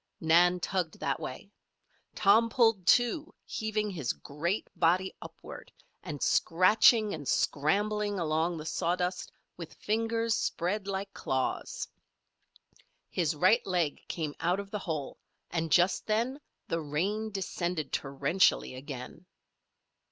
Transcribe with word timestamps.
Nan 0.19 0.59
tugged 0.59 0.99
that 0.99 1.19
way. 1.19 1.51
Tom 2.15 2.49
pulled, 2.49 2.87
too, 2.87 3.31
heaving 3.45 3.91
his 3.91 4.13
great 4.13 4.67
body 4.75 5.13
upward, 5.21 5.71
and 6.01 6.23
scratching 6.23 7.13
and 7.13 7.27
scrambling 7.27 8.17
along 8.19 8.57
the 8.57 8.65
sawdust 8.65 9.31
with 9.57 9.75
fingers 9.75 10.33
spread 10.33 10.87
like 10.87 11.13
claws. 11.13 11.87
His 13.11 13.35
right 13.35 13.63
leg 13.67 14.01
came 14.07 14.33
out 14.39 14.59
of 14.59 14.71
the 14.71 14.79
hole, 14.79 15.19
and 15.51 15.71
just 15.71 16.07
then 16.07 16.39
the 16.67 16.81
rain 16.81 17.29
descended 17.29 17.93
torrentially 17.93 18.73
again. 18.73 19.27